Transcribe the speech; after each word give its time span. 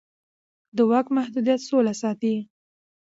د 0.75 0.77
واک 0.89 1.07
محدودیت 1.17 1.61
سوله 1.69 1.93
ساتي 2.01 2.35